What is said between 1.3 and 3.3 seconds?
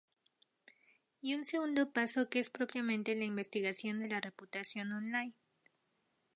un segundo paso, que es propiamente la